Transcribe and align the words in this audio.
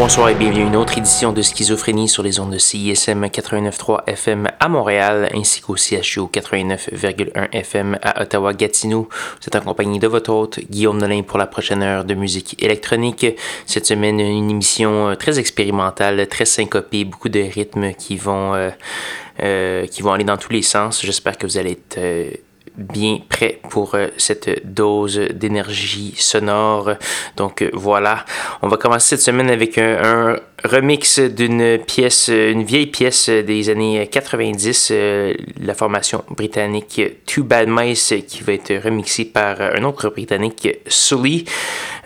Bonsoir 0.00 0.30
et 0.30 0.34
bienvenue 0.34 0.62
à 0.62 0.66
une 0.66 0.76
autre 0.76 0.96
édition 0.96 1.30
de 1.30 1.42
Schizophrénie 1.42 2.08
sur 2.08 2.22
les 2.22 2.40
ondes 2.40 2.54
de 2.54 2.56
CISM 2.56 3.22
89.3 3.26 4.04
FM 4.06 4.48
à 4.58 4.68
Montréal 4.70 5.28
ainsi 5.34 5.60
qu'au 5.60 5.76
CHU 5.76 6.20
89.1 6.20 7.50
FM 7.52 7.98
à 8.00 8.22
Ottawa-Gatineau. 8.22 9.10
Vous 9.10 9.46
êtes 9.46 9.56
accompagné 9.56 9.98
de 9.98 10.06
votre 10.06 10.32
hôte 10.32 10.60
Guillaume 10.70 10.96
Nolin 10.96 11.20
pour 11.20 11.36
la 11.36 11.46
prochaine 11.46 11.82
heure 11.82 12.06
de 12.06 12.14
musique 12.14 12.56
électronique. 12.62 13.26
Cette 13.66 13.84
semaine, 13.84 14.20
une 14.20 14.48
émission 14.48 15.10
euh, 15.10 15.16
très 15.16 15.38
expérimentale, 15.38 16.26
très 16.28 16.46
syncopée, 16.46 17.04
beaucoup 17.04 17.28
de 17.28 17.40
rythmes 17.40 17.92
qui 17.92 18.16
vont, 18.16 18.54
euh, 18.54 18.70
euh, 19.42 19.86
qui 19.86 20.00
vont 20.00 20.14
aller 20.14 20.24
dans 20.24 20.38
tous 20.38 20.52
les 20.52 20.62
sens. 20.62 21.04
J'espère 21.04 21.36
que 21.36 21.46
vous 21.46 21.58
allez 21.58 21.72
être 21.72 22.40
bien 22.76 23.18
prêt 23.28 23.60
pour 23.68 23.94
euh, 23.94 24.08
cette 24.16 24.72
dose 24.72 25.18
d'énergie 25.32 26.14
sonore. 26.16 26.92
Donc 27.36 27.62
euh, 27.62 27.70
voilà, 27.72 28.24
on 28.62 28.68
va 28.68 28.76
commencer 28.76 29.16
cette 29.16 29.24
semaine 29.24 29.50
avec 29.50 29.78
un, 29.78 30.36
remix 30.64 31.18
d'une 31.18 31.78
pièce, 31.78 32.28
une 32.28 32.64
vieille 32.64 32.88
pièce 32.88 33.28
des 33.30 33.70
années 33.70 34.06
90, 34.06 34.88
euh, 34.90 35.34
la 35.60 35.74
formation 35.74 36.24
britannique 36.28 37.00
Too 37.26 37.44
Bad 37.44 37.68
Mice 37.68 38.14
qui 38.26 38.42
va 38.42 38.52
être 38.52 38.74
remixée 38.84 39.24
par 39.24 39.60
un 39.60 39.82
autre 39.84 40.10
britannique, 40.10 40.68
Sully. 40.86 41.44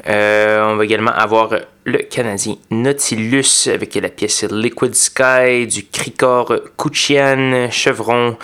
on 0.07 0.77
va 0.77 0.85
également 0.85 1.11
avoir 1.11 1.51
le 1.85 1.99
Canadien 1.99 2.57
Nautilus 2.71 3.69
avec 3.73 3.95
la 3.95 4.09
pièce 4.09 4.45
Liquid 4.45 4.95
Sky, 4.95 5.67
du 5.67 5.87
Cricor 5.87 6.53
Kuchian, 6.79 7.69
Chevron, 7.71 8.37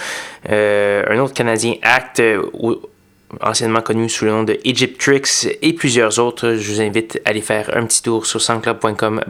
euh, 0.50 1.04
un 1.08 1.18
autre 1.18 1.34
Canadien 1.34 1.74
Act, 1.82 2.22
anciennement 3.40 3.80
connu 3.80 4.08
sous 4.08 4.24
le 4.24 4.32
nom 4.32 4.42
de 4.42 4.58
Egypt 4.64 5.00
Tricks 5.00 5.56
et 5.62 5.72
plusieurs 5.72 6.18
autres. 6.18 6.56
Je 6.58 6.72
vous 6.72 6.80
invite 6.80 7.20
à 7.24 7.30
aller 7.30 7.40
faire 7.40 7.70
un 7.74 7.86
petit 7.86 8.02
tour 8.02 8.26
sur 8.26 8.40
soundcloud.com 8.40 9.20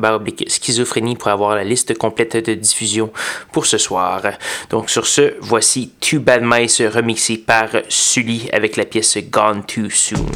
schizophrénie 0.48 1.16
pour 1.16 1.28
avoir 1.28 1.54
la 1.54 1.64
liste 1.64 1.96
complète 1.96 2.36
de 2.36 2.54
diffusion 2.54 3.12
pour 3.52 3.66
ce 3.66 3.78
soir. 3.78 4.22
Donc 4.70 4.90
sur 4.90 5.06
ce, 5.06 5.34
voici 5.40 5.92
Two 6.00 6.20
Bad 6.20 6.42
Mice 6.42 6.82
remixé 6.82 7.38
par 7.38 7.68
Sully 7.88 8.48
avec 8.52 8.76
la 8.76 8.84
pièce 8.84 9.18
Gone 9.30 9.64
Too 9.64 9.90
Soon. 9.90 10.26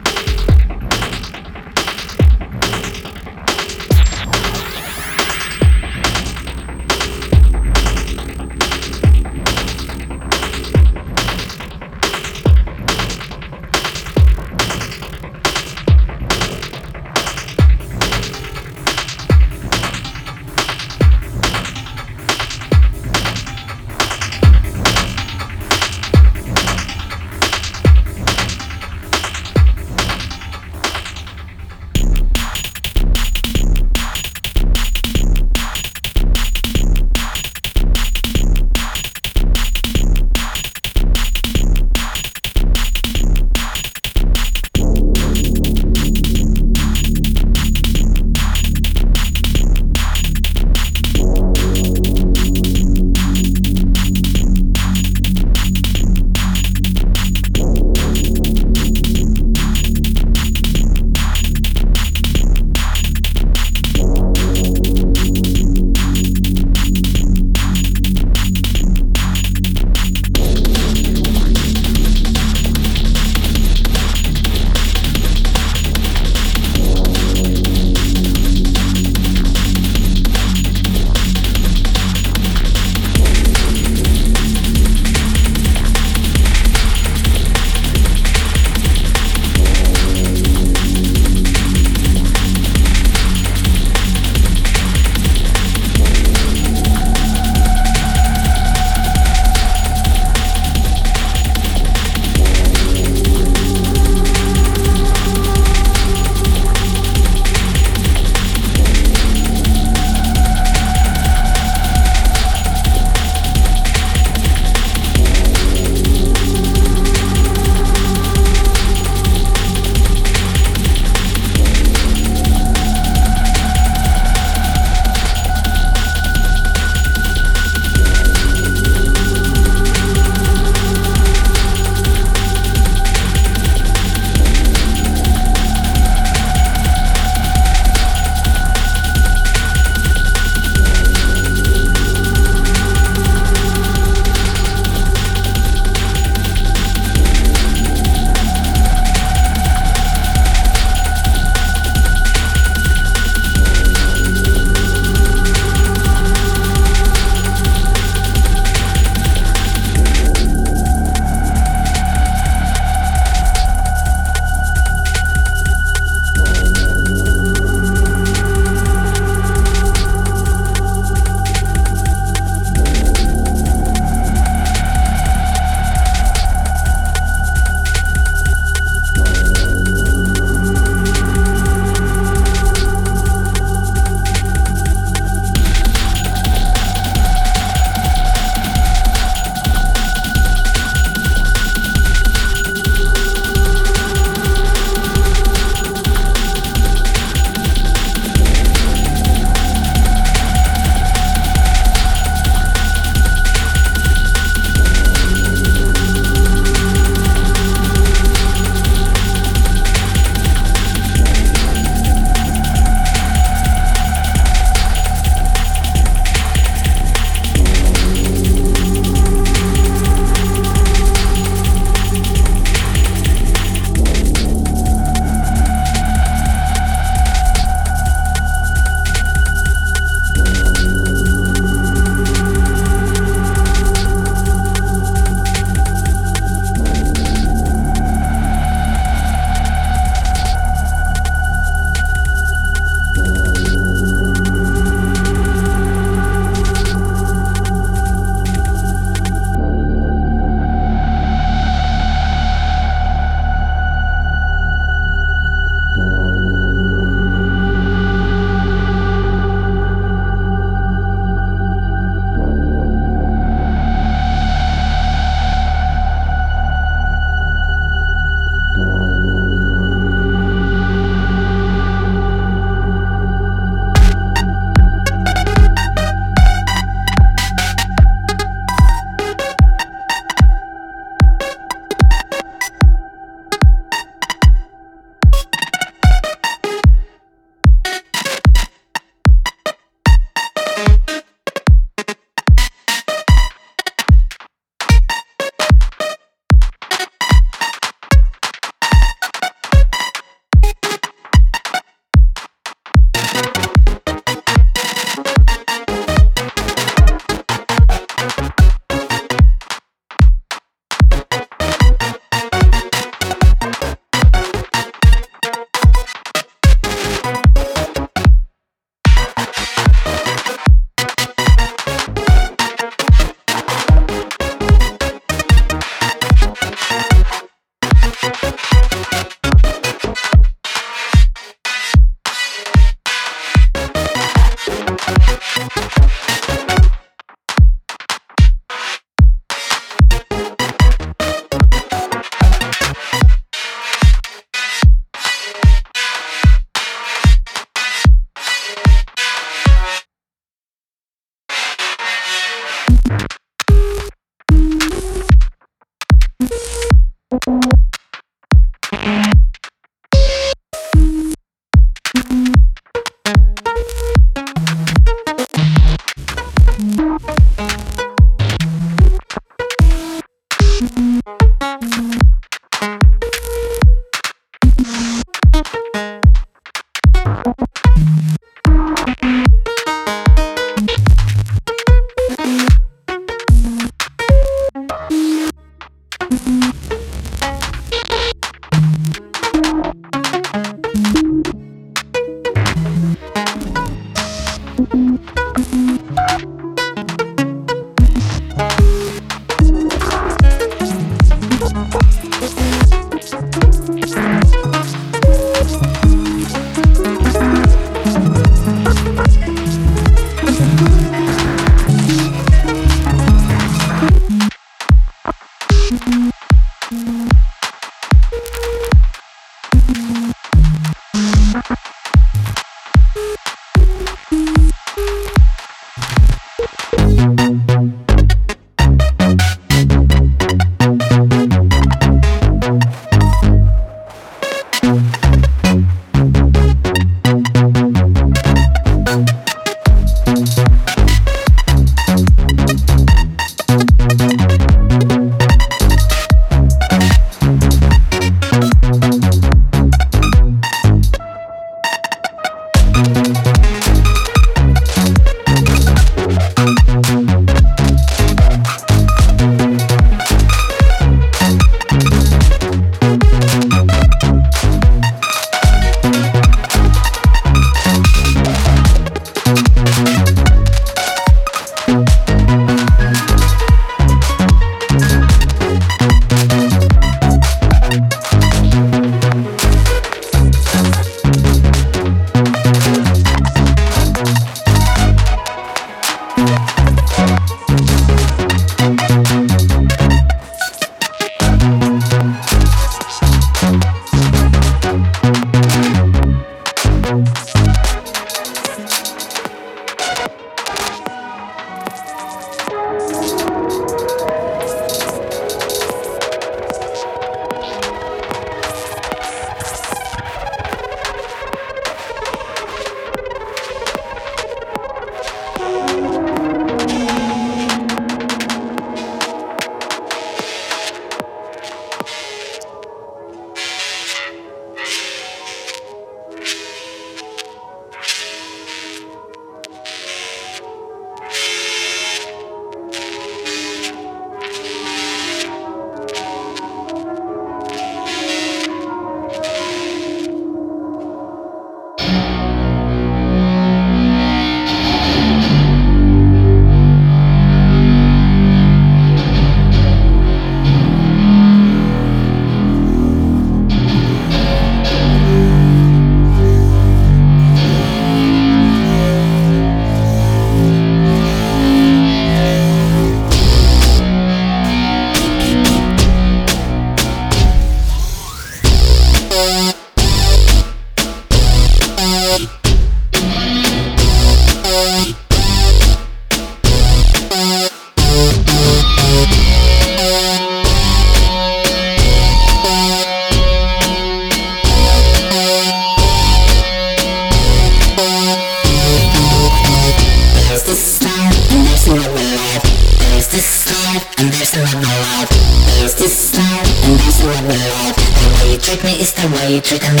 you 598.56 598.62
treat 598.62 598.84
me 598.84 598.92
is 599.00 599.12
the 599.12 599.28
way 599.28 599.54
you 599.56 599.60
treat 599.60 599.82
me. 599.82 600.00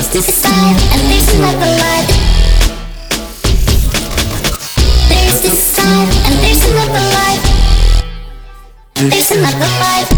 Is 0.00 0.08
this 0.08 0.26
is 0.26 0.40
time 0.40 0.76
and 0.92 1.00
there's 1.10 1.28
another 1.34 1.70
light. 1.84 2.08
There's 5.10 5.40
this 5.42 5.76
time 5.76 6.08
and 6.26 6.34
there's 6.42 6.64
another 6.64 7.04
life. 7.20 7.44
There's 8.94 9.30
another 9.32 9.70
life. 9.84 10.15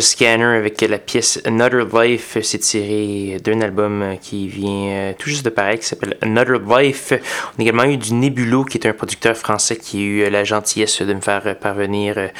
Scanner 0.00 0.56
avec 0.56 0.80
la 0.80 0.98
pièce 0.98 1.40
Another 1.44 1.86
Life. 1.92 2.38
C'est 2.42 2.58
tiré 2.58 3.38
d'un 3.42 3.60
album 3.60 4.16
qui 4.20 4.48
vient 4.48 4.88
euh, 4.88 5.12
tout 5.18 5.28
juste 5.28 5.44
de 5.44 5.50
paraître, 5.50 5.80
qui 5.80 5.88
s'appelle 5.88 6.16
Another 6.20 6.58
Life. 6.58 7.12
On 7.12 7.60
a 7.60 7.62
également 7.62 7.84
eu 7.84 7.96
du 7.96 8.14
Nebulo, 8.14 8.64
qui 8.64 8.78
est 8.78 8.86
un 8.86 8.92
producteur 8.92 9.36
français 9.36 9.76
qui 9.76 9.98
a 9.98 10.00
eu 10.00 10.30
la 10.30 10.44
gentillesse 10.44 11.02
de 11.02 11.12
me 11.12 11.20
faire 11.20 11.58
parvenir 11.58 12.30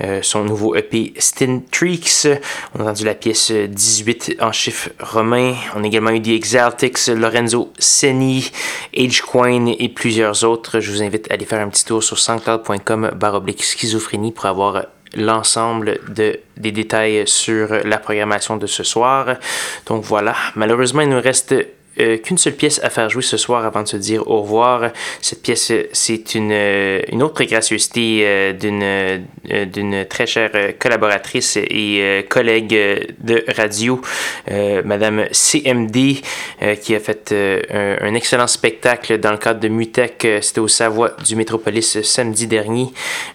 euh, 0.00 0.20
son 0.22 0.44
nouveau 0.44 0.74
EP 0.74 1.12
Stin. 1.18 1.62
On 2.74 2.80
a 2.80 2.82
entendu 2.82 3.04
la 3.04 3.14
pièce 3.14 3.50
18 3.50 4.36
en 4.40 4.52
chiffres 4.52 4.90
romains. 5.00 5.54
On 5.74 5.84
a 5.84 5.86
également 5.86 6.10
eu 6.10 6.20
The 6.20 6.28
Exaltics, 6.28 7.08
Lorenzo 7.08 7.72
Seni, 7.78 8.50
Age 8.96 9.22
Coin 9.22 9.66
et 9.78 9.88
plusieurs 9.88 10.44
autres. 10.44 10.80
Je 10.80 10.90
vous 10.90 11.02
invite 11.02 11.30
à 11.30 11.34
aller 11.34 11.46
faire 11.46 11.60
un 11.60 11.68
petit 11.68 11.84
tour 11.84 12.02
sur 12.02 12.18
soundcloud.com 12.18 13.12
baroblique 13.16 13.62
schizophrénie 13.62 14.32
pour 14.32 14.46
avoir 14.46 14.84
l'ensemble 15.14 15.98
de, 16.08 16.40
des 16.56 16.72
détails 16.72 17.26
sur 17.26 17.68
la 17.84 17.98
programmation 17.98 18.56
de 18.56 18.66
ce 18.66 18.82
soir. 18.82 19.36
Donc 19.86 20.04
voilà, 20.04 20.34
malheureusement, 20.54 21.02
il 21.02 21.08
nous 21.08 21.20
reste 21.20 21.54
euh, 22.00 22.16
qu'une 22.16 22.38
seule 22.38 22.54
pièce 22.54 22.80
à 22.82 22.90
faire 22.90 23.10
jouer 23.10 23.22
ce 23.22 23.36
soir 23.36 23.64
avant 23.64 23.82
de 23.82 23.88
se 23.88 23.96
dire 23.96 24.26
au 24.26 24.40
revoir. 24.40 24.90
Cette 25.20 25.42
pièce, 25.42 25.72
c'est 25.92 26.34
une, 26.34 26.50
euh, 26.52 27.00
une 27.12 27.22
autre 27.22 27.44
gracieuseté 27.44 28.22
euh, 28.24 28.52
d'une, 28.52 29.26
d'une 29.66 30.06
très 30.06 30.26
chère 30.26 30.50
collaboratrice 30.78 31.56
et 31.56 32.24
collègue 32.28 32.70
de 33.20 33.44
radio, 33.56 34.00
Madame 34.84 35.26
CMD, 35.32 36.16
qui 36.80 36.94
a 36.94 37.00
fait 37.00 37.34
un, 37.70 38.14
excellent 38.14 38.46
spectacle 38.46 39.18
dans 39.18 39.32
le 39.32 39.38
cadre 39.38 39.60
de 39.60 39.68
Mutec. 39.68 40.26
C'était 40.40 40.60
au 40.60 40.68
Savoie 40.68 41.10
du 41.24 41.36
Métropolis 41.36 42.02
samedi 42.02 42.46
dernier. 42.46 42.92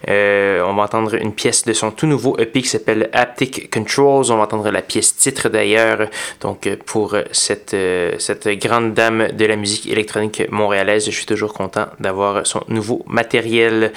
on 0.08 0.74
va 0.74 0.82
entendre 0.82 1.14
une 1.14 1.32
pièce 1.32 1.64
de 1.64 1.72
son 1.72 1.90
tout 1.90 2.06
nouveau 2.06 2.36
EP 2.38 2.62
qui 2.62 2.68
s'appelle 2.68 3.10
Haptic 3.12 3.70
Controls. 3.72 4.30
On 4.30 4.36
va 4.36 4.44
entendre 4.44 4.70
la 4.70 4.82
pièce 4.82 5.16
titre 5.16 5.48
d'ailleurs. 5.48 6.08
Donc 6.40 6.68
pour 6.86 7.16
cette, 7.32 7.76
cette 8.18 8.46
grande 8.56 8.94
dame 8.94 9.28
de 9.32 9.44
la 9.44 9.56
musique 9.56 9.86
électronique 9.86 10.42
montréalaise. 10.50 11.06
Je 11.06 11.10
suis 11.10 11.26
toujours 11.26 11.52
content 11.52 11.86
d'avoir 12.00 12.46
son 12.46 12.62
nouveau 12.68 13.02
matériel. 13.06 13.92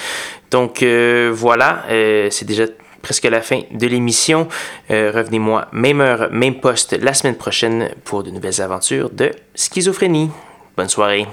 Donc 0.52 0.84
euh, 0.84 1.32
voilà, 1.34 1.84
euh, 1.90 2.28
c'est 2.32 2.46
déjà 2.46 2.66
presque 3.02 3.26
la 3.26 3.42
fin 3.42 3.62
de 3.72 3.88
l'émission. 3.88 4.48
Euh, 4.92 5.12
revenez-moi 5.14 5.68
même 5.72 6.02
heure, 6.02 6.30
même 6.32 6.60
poste 6.60 6.98
la 7.00 7.14
semaine 7.14 7.36
prochaine 7.36 7.90
pour 8.04 8.24
de 8.24 8.32
nouvelles 8.32 8.62
aventures 8.62 9.10
de 9.10 9.32
schizophrénie. 9.56 10.30
Bonne 10.76 10.90
soirée. 10.90 11.28